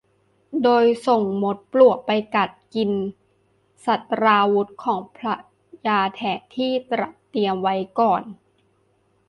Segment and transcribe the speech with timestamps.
[0.63, 2.91] โดยส่งมดปลวกไปกัดกิน
[3.85, 5.17] ศัตราวุธของพ
[5.87, 8.23] ญาแถนที่ตระเตรียมไว้ก่อน